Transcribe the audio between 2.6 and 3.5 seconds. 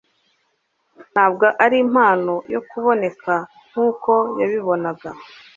kuboneka